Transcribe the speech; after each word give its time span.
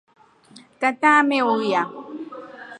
Tata 0.79 1.09
ameuya. 1.21 1.81